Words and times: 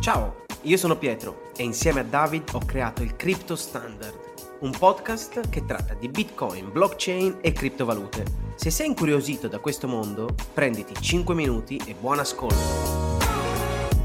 Ciao, 0.00 0.44
io 0.62 0.76
sono 0.76 0.96
Pietro 0.96 1.50
e 1.56 1.64
insieme 1.64 2.00
a 2.00 2.04
David 2.04 2.50
ho 2.52 2.60
creato 2.60 3.02
il 3.02 3.16
Crypto 3.16 3.56
Standard, 3.56 4.16
un 4.60 4.70
podcast 4.70 5.48
che 5.50 5.64
tratta 5.64 5.94
di 5.94 6.08
Bitcoin, 6.08 6.70
blockchain 6.70 7.38
e 7.40 7.50
criptovalute. 7.50 8.24
Se 8.54 8.70
sei 8.70 8.86
incuriosito 8.86 9.48
da 9.48 9.58
questo 9.58 9.88
mondo, 9.88 10.32
prenditi 10.54 10.94
5 10.94 11.34
minuti 11.34 11.82
e 11.84 11.94
buon 11.94 12.20
ascolto. 12.20 13.18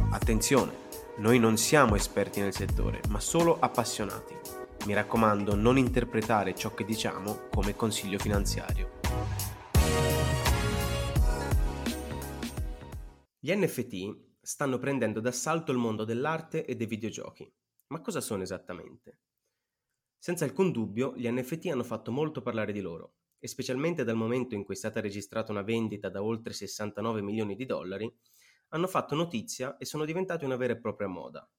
Attenzione, 0.09 0.71
noi 1.17 1.37
non 1.37 1.57
siamo 1.57 1.95
esperti 1.95 2.41
nel 2.41 2.55
settore, 2.55 2.99
ma 3.09 3.19
solo 3.19 3.57
appassionati. 3.59 4.35
Mi 4.87 4.95
raccomando, 4.95 5.53
non 5.53 5.77
interpretare 5.77 6.55
ciò 6.55 6.73
che 6.73 6.85
diciamo 6.85 7.49
come 7.53 7.75
consiglio 7.75 8.17
finanziario. 8.17 8.99
Gli 13.39 13.53
NFT 13.53 14.31
stanno 14.45 14.77
prendendo 14.77 15.21
d'assalto 15.21 15.71
il 15.71 15.77
mondo 15.77 16.03
dell'arte 16.03 16.65
e 16.65 16.75
dei 16.75 16.85
videogiochi. 16.85 17.49
Ma 17.87 18.01
cosa 18.01 18.19
sono 18.19 18.43
esattamente? 18.43 19.19
Senza 20.17 20.43
alcun 20.43 20.71
dubbio, 20.73 21.15
gli 21.15 21.29
NFT 21.29 21.67
hanno 21.67 21.83
fatto 21.83 22.11
molto 22.11 22.41
parlare 22.41 22.73
di 22.73 22.81
loro, 22.81 23.15
e 23.39 23.47
specialmente 23.47 24.03
dal 24.03 24.17
momento 24.17 24.53
in 24.53 24.65
cui 24.65 24.73
è 24.73 24.77
stata 24.77 24.99
registrata 24.99 25.51
una 25.51 25.61
vendita 25.61 26.09
da 26.09 26.21
oltre 26.21 26.51
69 26.51 27.21
milioni 27.21 27.55
di 27.55 27.65
dollari, 27.65 28.13
hanno 28.69 28.87
fatto 28.87 29.15
notizia 29.15 29.77
e 29.77 29.85
sono 29.85 30.03
diventati 30.03 30.43
una 30.43 30.57
vera 30.57 30.73
e 30.73 30.79
propria 30.79 31.07
moda. 31.07 31.49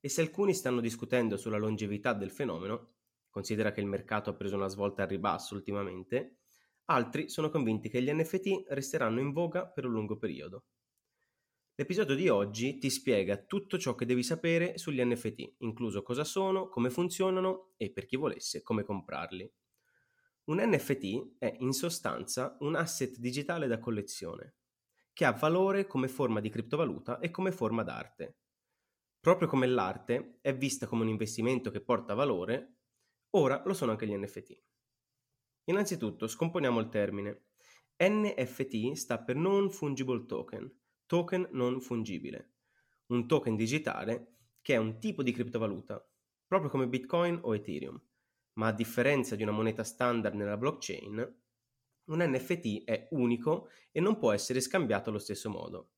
E 0.00 0.08
se 0.08 0.22
alcuni 0.22 0.54
stanno 0.54 0.80
discutendo 0.80 1.36
sulla 1.36 1.58
longevità 1.58 2.12
del 2.14 2.30
fenomeno, 2.30 2.94
considera 3.30 3.70
che 3.70 3.80
il 3.80 3.86
mercato 3.86 4.30
ha 4.30 4.34
preso 4.34 4.56
una 4.56 4.68
svolta 4.68 5.02
al 5.02 5.08
ribasso 5.08 5.54
ultimamente, 5.54 6.38
altri 6.86 7.28
sono 7.28 7.48
convinti 7.48 7.88
che 7.88 8.02
gli 8.02 8.12
NFT 8.12 8.64
resteranno 8.68 9.20
in 9.20 9.32
voga 9.32 9.66
per 9.66 9.86
un 9.86 9.92
lungo 9.92 10.16
periodo. 10.16 10.64
L'episodio 11.82 12.14
di 12.14 12.28
oggi 12.28 12.78
ti 12.78 12.88
spiega 12.88 13.38
tutto 13.38 13.76
ciò 13.76 13.96
che 13.96 14.06
devi 14.06 14.22
sapere 14.22 14.78
sugli 14.78 15.02
NFT, 15.02 15.54
incluso 15.58 16.04
cosa 16.04 16.22
sono, 16.22 16.68
come 16.68 16.90
funzionano 16.90 17.72
e 17.76 17.90
per 17.90 18.06
chi 18.06 18.14
volesse 18.14 18.62
come 18.62 18.84
comprarli. 18.84 19.52
Un 20.44 20.62
NFT 20.62 21.38
è 21.38 21.56
in 21.58 21.72
sostanza 21.72 22.56
un 22.60 22.76
asset 22.76 23.18
digitale 23.18 23.66
da 23.66 23.80
collezione, 23.80 24.58
che 25.12 25.24
ha 25.24 25.32
valore 25.32 25.88
come 25.88 26.06
forma 26.06 26.38
di 26.38 26.50
criptovaluta 26.50 27.18
e 27.18 27.32
come 27.32 27.50
forma 27.50 27.82
d'arte. 27.82 28.36
Proprio 29.18 29.48
come 29.48 29.66
l'arte 29.66 30.38
è 30.40 30.54
vista 30.54 30.86
come 30.86 31.02
un 31.02 31.08
investimento 31.08 31.72
che 31.72 31.82
porta 31.82 32.14
valore, 32.14 32.76
ora 33.30 33.60
lo 33.66 33.74
sono 33.74 33.90
anche 33.90 34.06
gli 34.06 34.16
NFT. 34.16 34.56
Innanzitutto 35.64 36.28
scomponiamo 36.28 36.78
il 36.78 36.88
termine. 36.88 37.46
NFT 38.00 38.92
sta 38.92 39.20
per 39.20 39.34
Non 39.34 39.68
Fungible 39.68 40.26
Token, 40.26 40.80
token 41.12 41.46
non 41.50 41.82
fungibile, 41.82 42.52
un 43.08 43.28
token 43.28 43.54
digitale 43.54 44.36
che 44.62 44.72
è 44.72 44.78
un 44.78 44.98
tipo 44.98 45.22
di 45.22 45.30
criptovaluta, 45.30 46.02
proprio 46.46 46.70
come 46.70 46.88
Bitcoin 46.88 47.38
o 47.42 47.54
Ethereum, 47.54 48.00
ma 48.54 48.68
a 48.68 48.72
differenza 48.72 49.36
di 49.36 49.42
una 49.42 49.52
moneta 49.52 49.84
standard 49.84 50.34
nella 50.34 50.56
blockchain, 50.56 51.40
un 52.04 52.18
NFT 52.18 52.84
è 52.84 53.08
unico 53.10 53.68
e 53.90 54.00
non 54.00 54.16
può 54.16 54.32
essere 54.32 54.62
scambiato 54.62 55.10
allo 55.10 55.18
stesso 55.18 55.50
modo. 55.50 55.90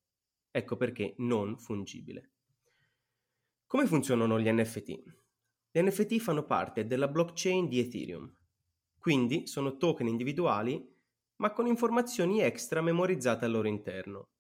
Ecco 0.51 0.77
perché 0.77 1.15
non 1.19 1.61
fungibile. 1.61 2.33
Come 3.69 3.87
funzionano 3.87 4.41
gli 4.41 4.51
NFT? 4.51 5.03
Gli 5.71 5.81
NFT 5.81 6.19
fanno 6.19 6.45
parte 6.45 6.89
della 6.89 7.07
blockchain 7.07 7.69
di 7.69 7.79
Ethereum, 7.79 8.35
quindi 8.99 9.47
sono 9.47 9.77
token 9.77 10.09
individuali 10.09 10.93
ma 11.37 11.53
con 11.53 11.69
informazioni 11.69 12.41
extra 12.41 12.81
memorizzate 12.81 13.45
al 13.45 13.53
loro 13.53 13.69
interno. 13.69 14.31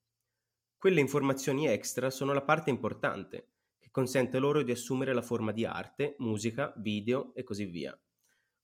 Quelle 0.85 1.01
informazioni 1.01 1.67
extra 1.67 2.11
sono 2.11 2.35
la 2.35 2.43
parte 2.43 2.69
importante, 2.69 3.53
che 3.79 3.89
consente 3.91 4.39
loro 4.39 4.63
di 4.63 4.71
assumere 4.71 5.15
la 5.15 5.23
forma 5.23 5.51
di 5.51 5.65
arte, 5.65 6.15
musica, 6.19 6.75
video 6.77 7.35
e 7.35 7.43
così 7.43 7.65
via, 7.65 7.99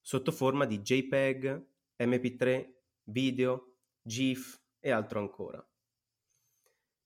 sotto 0.03 0.31
forma 0.31 0.67
di 0.67 0.81
JPEG, 0.81 1.67
MP3, 1.97 2.72
video, 3.05 3.77
GIF 4.03 4.61
e 4.81 4.91
altro 4.91 5.19
ancora. 5.19 5.67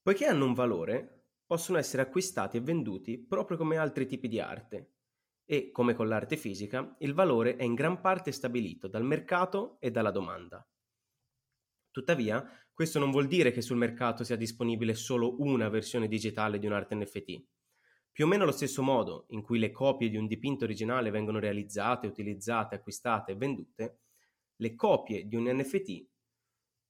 Poiché 0.03 0.27
hanno 0.27 0.47
un 0.47 0.53
valore, 0.53 1.27
possono 1.47 1.79
essere 1.79 2.03
acquistati 2.03 2.57
e 2.57 2.63
venduti 2.63 3.17
proprio 3.17 3.57
come 3.57 3.77
altri 3.77 4.07
tipi 4.07 4.27
di 4.27 4.41
arte 4.41 4.95
e, 5.45 5.71
come 5.71 5.95
con 5.95 6.09
l'arte 6.09 6.37
fisica, 6.37 6.97
il 6.99 7.15
valore 7.15 7.55
è 7.55 7.63
in 7.63 7.75
gran 7.75 8.01
parte 8.01 8.33
stabilito 8.33 8.89
dal 8.89 9.05
mercato 9.05 9.77
e 9.79 9.93
dalla 9.93 10.11
domanda. 10.11 10.69
Tuttavia, 11.93 12.45
questo 12.75 12.99
non 12.99 13.13
vuol 13.13 13.29
dire 13.29 13.53
che 13.53 13.63
sul 13.63 13.77
mercato 13.77 14.25
sia 14.25 14.35
disponibile 14.35 14.95
solo 14.95 15.37
una 15.39 15.69
versione 15.69 16.09
digitale 16.09 16.59
di 16.59 16.67
un'arte 16.67 16.97
NFT. 16.97 17.45
Più 18.11 18.25
o 18.25 18.29
meno 18.29 18.43
allo 18.43 18.51
stesso 18.51 18.83
modo 18.83 19.27
in 19.29 19.43
cui 19.43 19.61
le 19.61 19.71
copie 19.71 20.09
di 20.09 20.17
un 20.17 20.27
dipinto 20.27 20.65
originale 20.65 21.11
vengono 21.11 21.39
realizzate, 21.39 22.09
utilizzate, 22.09 22.75
acquistate 22.75 23.31
e 23.31 23.37
vendute, 23.37 24.01
le 24.57 24.75
copie 24.75 25.29
di 25.29 25.37
un 25.37 25.45
NFT 25.45 26.05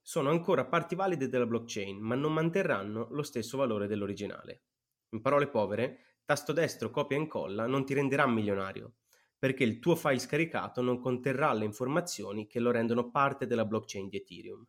sono 0.00 0.31
ancora 0.31 0.65
parti 0.65 0.95
valide 0.95 1.28
della 1.28 1.47
blockchain, 1.47 1.99
ma 1.99 2.15
non 2.15 2.33
manterranno 2.33 3.09
lo 3.11 3.22
stesso 3.22 3.59
valore 3.59 3.87
dell'originale. 3.87 4.62
In 5.11 5.21
parole 5.21 5.49
povere, 5.49 6.21
tasto 6.25 6.55
destro 6.55 6.91
copia 6.91 7.19
e 7.19 7.21
incolla 7.21 7.66
non 7.66 7.84
ti 7.84 7.93
renderà 7.93 8.27
milionario, 8.27 8.95
perché 9.39 9.65
il 9.65 9.81
tuo 9.81 9.97
file 9.97 10.19
scaricato 10.19 10.81
non 10.81 10.99
conterrà 10.99 11.53
le 11.53 11.66
informazioni 11.66 12.47
che 12.47 12.59
lo 12.59 12.71
rendono 12.71 13.11
parte 13.11 13.47
della 13.47 13.66
blockchain 13.66 14.09
di 14.09 14.16
Ethereum. 14.16 14.66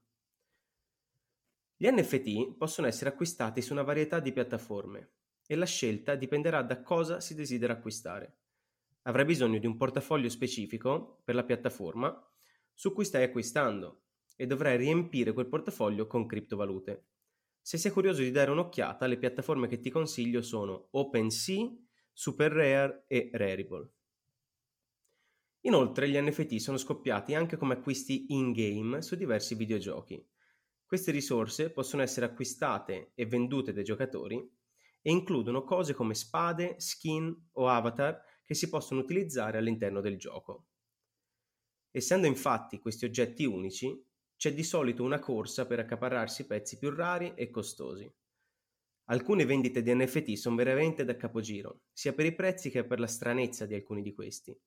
Gli 1.78 1.90
NFT 1.90 2.56
possono 2.56 2.88
essere 2.88 3.10
acquistati 3.10 3.62
su 3.62 3.74
una 3.74 3.84
varietà 3.84 4.22
di 4.22 4.32
piattaforme 4.32 5.16
e 5.46 5.56
la 5.56 5.66
scelta 5.66 6.16
dipenderà 6.16 6.62
da 6.62 6.82
cosa 6.82 7.20
si 7.20 7.36
desidera 7.36 7.74
acquistare. 7.74 8.38
Avrai 9.02 9.26
bisogno 9.26 9.60
di 9.60 9.68
un 9.68 9.76
portafoglio 9.76 10.30
specifico 10.30 11.22
per 11.26 11.36
la 11.36 11.44
piattaforma 11.44 12.18
su 12.74 12.94
cui 12.94 13.04
stai 13.04 13.24
acquistando 13.24 14.04
e 14.38 14.48
dovrai 14.48 14.78
riempire 14.78 15.34
quel 15.34 15.48
portafoglio 15.48 16.08
con 16.08 16.26
criptovalute. 16.26 17.08
Se 17.62 17.78
sei 17.78 17.92
curioso 17.92 18.22
di 18.22 18.32
dare 18.32 18.52
un'occhiata, 18.52 19.06
le 19.06 19.18
piattaforme 19.18 19.68
che 19.68 19.80
ti 19.80 19.90
consiglio 19.90 20.42
sono 20.42 20.88
OpenSea, 20.92 21.70
SuperRare 22.14 23.04
e 23.08 23.30
Rarible. 23.34 23.92
Inoltre 25.62 26.08
gli 26.08 26.18
NFT 26.18 26.56
sono 26.56 26.78
scoppiati 26.78 27.34
anche 27.34 27.58
come 27.58 27.74
acquisti 27.74 28.28
in-game 28.30 29.02
su 29.02 29.16
diversi 29.16 29.56
videogiochi. 29.56 30.26
Queste 30.86 31.12
risorse 31.12 31.72
possono 31.72 32.04
essere 32.04 32.28
acquistate 32.28 33.12
e 33.16 33.26
vendute 33.26 33.74
dai 33.74 33.84
giocatori 33.84 34.38
e 35.02 35.12
includono 35.12 35.64
cose 35.64 35.94
come 35.94 36.14
spade, 36.14 36.80
skin 36.80 37.50
o 37.54 37.68
avatar 37.68 38.22
che 38.44 38.54
si 38.54 38.70
possono 38.70 39.02
utilizzare 39.02 39.58
all'interno 39.58 40.00
del 40.00 40.18
gioco. 40.18 40.68
Essendo 41.92 42.28
infatti 42.28 42.80
questi 42.80 43.06
oggetti 43.06 43.46
unici, 43.46 44.04
c'è 44.36 44.54
di 44.54 44.64
solito 44.64 45.04
una 45.04 45.20
corsa 45.20 45.66
per 45.66 45.80
accaparrarsi 45.80 46.46
pezzi 46.46 46.78
più 46.78 46.94
rari 46.94 47.34
e 47.36 47.50
costosi. 47.50 48.12
Alcune 49.06 49.46
vendite 49.46 49.82
di 49.82 49.94
NFT 49.94 50.34
sono 50.34 50.56
veramente 50.56 51.06
da 51.06 51.16
capogiro, 51.16 51.84
sia 51.94 52.14
per 52.14 52.26
i 52.26 52.36
prezzi 52.36 52.70
che 52.70 52.84
per 52.84 53.00
la 53.00 53.08
stranezza 53.08 53.66
di 53.66 53.76
alcuni 53.76 54.02
di 54.02 54.14
questi. 54.14 54.60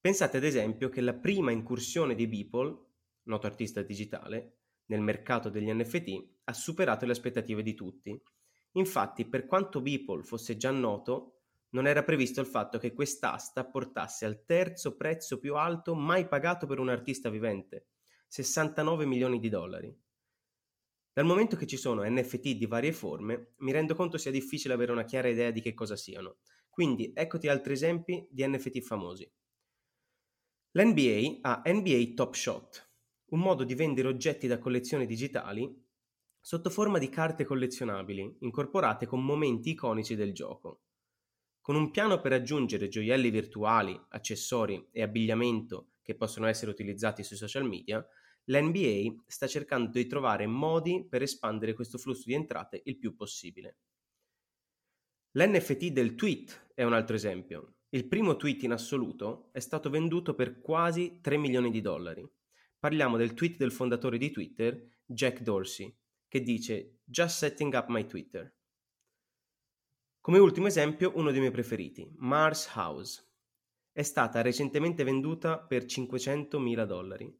Pensate 0.00 0.36
ad 0.36 0.44
esempio 0.44 0.88
che 0.88 1.00
la 1.00 1.14
prima 1.14 1.50
incursione 1.50 2.14
di 2.14 2.26
Beeple, 2.26 2.78
noto 3.24 3.46
artista 3.46 3.82
digitale, 3.82 4.59
nel 4.90 5.00
mercato 5.00 5.48
degli 5.48 5.72
NFT 5.72 6.40
ha 6.44 6.52
superato 6.52 7.06
le 7.06 7.12
aspettative 7.12 7.62
di 7.62 7.74
tutti. 7.74 8.20
Infatti, 8.72 9.24
per 9.24 9.46
quanto 9.46 9.80
Beeple 9.80 10.22
fosse 10.22 10.56
già 10.56 10.70
noto, 10.70 11.42
non 11.70 11.86
era 11.86 12.02
previsto 12.02 12.40
il 12.40 12.46
fatto 12.46 12.78
che 12.78 12.92
quest'asta 12.92 13.64
portasse 13.64 14.26
al 14.26 14.44
terzo 14.44 14.96
prezzo 14.96 15.38
più 15.38 15.54
alto 15.54 15.94
mai 15.94 16.26
pagato 16.26 16.66
per 16.66 16.80
un 16.80 16.88
artista 16.88 17.30
vivente, 17.30 17.86
69 18.26 19.06
milioni 19.06 19.38
di 19.38 19.48
dollari. 19.48 19.96
Dal 21.12 21.24
momento 21.24 21.56
che 21.56 21.66
ci 21.66 21.76
sono 21.76 22.02
NFT 22.04 22.52
di 22.52 22.66
varie 22.66 22.92
forme, 22.92 23.54
mi 23.58 23.72
rendo 23.72 23.94
conto 23.94 24.18
sia 24.18 24.30
difficile 24.30 24.74
avere 24.74 24.92
una 24.92 25.04
chiara 25.04 25.28
idea 25.28 25.50
di 25.50 25.60
che 25.60 25.74
cosa 25.74 25.96
siano. 25.96 26.38
Quindi 26.68 27.12
eccoti 27.14 27.48
altri 27.48 27.72
esempi 27.74 28.26
di 28.30 28.46
NFT 28.46 28.80
famosi. 28.80 29.30
L'NBA 30.72 31.38
ha 31.42 31.62
NBA 31.64 32.14
Top 32.14 32.34
Shot, 32.34 32.89
un 33.30 33.40
modo 33.40 33.64
di 33.64 33.74
vendere 33.74 34.08
oggetti 34.08 34.46
da 34.46 34.58
collezione 34.58 35.06
digitali 35.06 35.88
sotto 36.40 36.70
forma 36.70 36.98
di 36.98 37.08
carte 37.08 37.44
collezionabili 37.44 38.38
incorporate 38.40 39.06
con 39.06 39.24
momenti 39.24 39.70
iconici 39.70 40.14
del 40.14 40.32
gioco. 40.32 40.82
Con 41.60 41.76
un 41.76 41.90
piano 41.90 42.20
per 42.20 42.32
aggiungere 42.32 42.88
gioielli 42.88 43.30
virtuali, 43.30 43.98
accessori 44.08 44.88
e 44.90 45.02
abbigliamento 45.02 45.92
che 46.02 46.16
possono 46.16 46.46
essere 46.46 46.70
utilizzati 46.70 47.22
sui 47.22 47.36
social 47.36 47.68
media, 47.68 48.04
l'NBA 48.44 49.22
sta 49.26 49.46
cercando 49.46 49.90
di 49.90 50.06
trovare 50.06 50.46
modi 50.46 51.06
per 51.08 51.22
espandere 51.22 51.74
questo 51.74 51.98
flusso 51.98 52.24
di 52.24 52.34
entrate 52.34 52.80
il 52.84 52.98
più 52.98 53.14
possibile. 53.14 53.76
L'NFT 55.32 55.88
del 55.88 56.16
tweet 56.16 56.72
è 56.74 56.82
un 56.82 56.94
altro 56.94 57.14
esempio. 57.14 57.74
Il 57.90 58.08
primo 58.08 58.36
tweet 58.36 58.62
in 58.64 58.72
assoluto 58.72 59.50
è 59.52 59.60
stato 59.60 59.90
venduto 59.90 60.34
per 60.34 60.60
quasi 60.60 61.20
3 61.20 61.36
milioni 61.36 61.70
di 61.70 61.80
dollari. 61.80 62.28
Parliamo 62.80 63.18
del 63.18 63.34
tweet 63.34 63.58
del 63.58 63.72
fondatore 63.72 64.16
di 64.16 64.30
Twitter, 64.30 64.88
Jack 65.04 65.42
Dorsey, 65.42 65.94
che 66.26 66.40
dice 66.40 67.00
Just 67.04 67.36
setting 67.36 67.74
up 67.74 67.88
my 67.88 68.06
Twitter. 68.06 68.50
Come 70.18 70.38
ultimo 70.38 70.66
esempio, 70.66 71.12
uno 71.16 71.30
dei 71.30 71.40
miei 71.40 71.52
preferiti, 71.52 72.10
Mars 72.16 72.74
House. 72.74 73.22
È 73.92 74.00
stata 74.00 74.40
recentemente 74.40 75.04
venduta 75.04 75.58
per 75.58 75.84
500.000 75.84 76.84
dollari. 76.86 77.38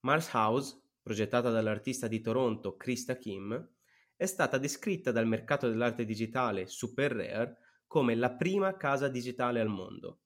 Mars 0.00 0.32
House, 0.32 0.80
progettata 1.02 1.50
dall'artista 1.50 2.08
di 2.08 2.22
Toronto 2.22 2.78
Krista 2.78 3.18
Kim, 3.18 3.70
è 4.16 4.24
stata 4.24 4.56
descritta 4.56 5.12
dal 5.12 5.26
mercato 5.26 5.68
dell'arte 5.68 6.06
digitale 6.06 6.66
Super 6.66 7.12
Rare 7.12 7.58
come 7.86 8.14
la 8.14 8.32
prima 8.32 8.74
casa 8.78 9.08
digitale 9.08 9.60
al 9.60 9.68
mondo. 9.68 10.20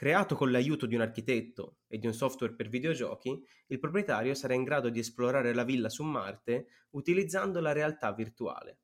Creato 0.00 0.34
con 0.34 0.50
l'aiuto 0.50 0.86
di 0.86 0.94
un 0.94 1.02
architetto 1.02 1.80
e 1.86 1.98
di 1.98 2.06
un 2.06 2.14
software 2.14 2.54
per 2.54 2.70
videogiochi, 2.70 3.38
il 3.66 3.78
proprietario 3.78 4.32
sarà 4.32 4.54
in 4.54 4.64
grado 4.64 4.88
di 4.88 4.98
esplorare 4.98 5.52
la 5.52 5.62
villa 5.62 5.90
su 5.90 6.04
Marte 6.04 6.86
utilizzando 6.92 7.60
la 7.60 7.72
realtà 7.72 8.10
virtuale, 8.14 8.78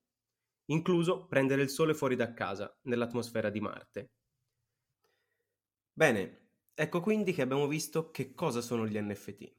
incluso 0.67 1.25
prendere 1.27 1.63
il 1.63 1.71
sole 1.71 1.95
fuori 1.95 2.17
da 2.17 2.35
casa, 2.35 2.79
nell'atmosfera 2.83 3.49
di 3.49 3.61
Marte. 3.61 4.11
Bene, 5.91 6.49
ecco 6.75 7.01
quindi 7.01 7.33
che 7.33 7.41
abbiamo 7.41 7.67
visto 7.67 8.11
che 8.11 8.35
cosa 8.35 8.61
sono 8.61 8.87
gli 8.87 9.01
NFT. 9.01 9.55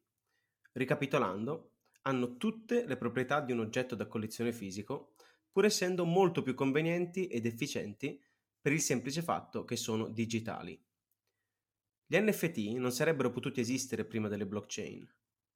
Ricapitolando, 0.73 1.71
hanno 2.03 2.37
tutte 2.37 2.85
le 2.85 2.97
proprietà 2.97 3.41
di 3.41 3.51
un 3.51 3.61
oggetto 3.61 3.95
da 3.95 4.05
collezione 4.05 4.53
fisico, 4.53 5.15
pur 5.51 5.65
essendo 5.65 6.05
molto 6.05 6.43
più 6.43 6.53
convenienti 6.53 7.25
ed 7.25 7.47
efficienti 7.47 8.23
per 8.61 8.73
il 8.73 8.79
semplice 8.79 9.23
fatto 9.23 9.65
che 9.65 9.75
sono 9.75 10.07
digitali. 10.07 10.79
Gli 12.09 12.17
NFT 12.17 12.57
non 12.77 12.93
sarebbero 12.93 13.29
potuti 13.31 13.59
esistere 13.59 14.05
prima 14.05 14.29
delle 14.29 14.47
blockchain, 14.47 15.05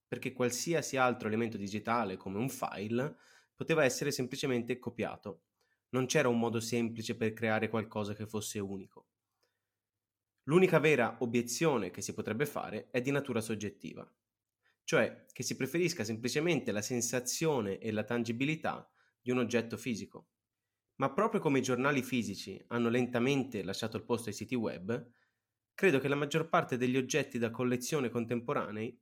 perché 0.06 0.34
qualsiasi 0.34 0.98
altro 0.98 1.30
elemento 1.30 1.56
digitale 1.56 2.18
come 2.18 2.40
un 2.40 2.50
file 2.50 3.16
poteva 3.56 3.86
essere 3.86 4.12
semplicemente 4.12 4.78
copiato. 4.78 5.44
Non 5.92 6.08
c'era 6.08 6.28
un 6.28 6.38
modo 6.38 6.60
semplice 6.60 7.16
per 7.16 7.32
creare 7.32 7.70
qualcosa 7.70 8.14
che 8.14 8.28
fosse 8.28 8.60
unico. 8.60 9.08
L'unica 10.44 10.80
vera 10.80 11.16
obiezione 11.20 11.90
che 11.90 12.02
si 12.02 12.14
potrebbe 12.14 12.46
fare 12.46 12.90
è 12.92 13.00
di 13.00 13.12
natura 13.12 13.40
soggettiva, 13.40 14.06
cioè 14.84 15.28
che 15.32 15.44
si 15.44 15.56
preferisca 15.56 16.04
semplicemente 16.04 16.74
la 16.74 16.82
sensazione 16.82 17.78
e 17.78 17.92
la 17.92 18.04
tangibilità 18.04 18.92
di 19.22 19.32
un 19.32 19.38
oggetto 19.38 19.78
fisico. 19.78 20.32
Ma 20.96 21.14
proprio 21.14 21.40
come 21.40 21.60
i 21.60 21.64
giornali 21.64 22.04
fisici 22.04 22.62
hanno 22.68 22.90
lentamente 22.90 23.64
lasciato 23.64 23.96
il 23.96 24.04
posto 24.04 24.28
ai 24.28 24.36
siti 24.36 24.56
web, 24.56 25.10
credo 25.74 26.00
che 26.00 26.08
la 26.08 26.16
maggior 26.16 26.48
parte 26.50 26.78
degli 26.78 26.98
oggetti 26.98 27.38
da 27.38 27.52
collezione 27.52 28.10
contemporanei 28.10 28.98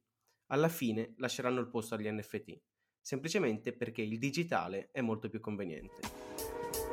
alla 0.48 0.69
fine 0.69 1.13
lasceranno 1.18 1.60
il 1.60 1.69
posto 1.69 1.95
agli 1.95 2.10
NFT, 2.10 2.60
semplicemente 3.00 3.74
perché 3.74 4.01
il 4.01 4.18
digitale 4.18 4.89
è 4.92 5.01
molto 5.01 5.30
più 5.30 5.39
conveniente. 5.39 6.88